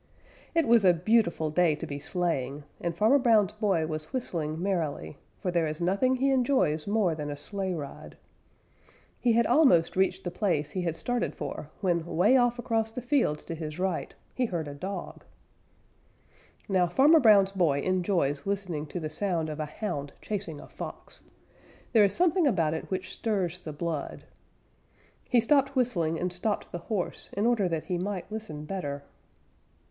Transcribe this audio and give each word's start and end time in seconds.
It 0.55 0.67
was 0.67 0.83
a 0.83 0.93
beautiful 0.95 1.51
day 1.51 1.75
to 1.75 1.85
be 1.85 1.99
sleighing, 1.99 2.63
and 2.79 2.97
Farmer 2.97 3.19
Brown's 3.19 3.53
boy 3.53 3.85
was 3.85 4.11
whistling 4.11 4.59
merrily, 4.59 5.19
for 5.37 5.51
there 5.51 5.67
is 5.67 5.79
nothing 5.79 6.15
he 6.15 6.31
enjoys 6.31 6.87
more 6.87 7.13
than 7.13 7.29
a 7.29 7.35
sleigh 7.35 7.75
ride. 7.75 8.17
He 9.19 9.33
had 9.33 9.45
almost 9.45 9.95
reached 9.95 10.23
the 10.23 10.31
place 10.31 10.71
he 10.71 10.81
had 10.81 10.97
started 10.97 11.35
for 11.35 11.69
when 11.81 12.03
'way 12.03 12.35
off 12.35 12.57
across 12.57 12.89
the 12.89 12.99
fields 13.03 13.45
to 13.45 13.53
his 13.53 13.77
right 13.77 14.15
he 14.33 14.45
heard 14.45 14.67
a 14.67 14.73
dog. 14.73 15.23
Now 16.67 16.87
Farmer 16.87 17.19
Brown's 17.19 17.51
boy 17.51 17.81
enjoys 17.81 18.47
listening 18.47 18.87
to 18.87 18.99
the 18.99 19.07
sound 19.11 19.49
of 19.49 19.59
a 19.59 19.67
Hound 19.67 20.13
chasing 20.19 20.59
a 20.59 20.67
Fox. 20.67 21.21
There 21.93 22.03
is 22.05 22.13
something 22.13 22.47
about 22.47 22.73
it 22.73 22.89
which 22.89 23.13
stirs 23.13 23.59
the 23.59 23.71
blood. 23.71 24.23
He 25.29 25.39
stopped 25.39 25.75
whistling 25.75 26.19
and 26.19 26.33
stopped 26.33 26.71
the 26.71 26.79
horse 26.79 27.29
in 27.33 27.45
order 27.45 27.69
that 27.69 27.83
he 27.83 27.99
might 27.99 28.31
listen 28.31 28.65
better. 28.65 29.03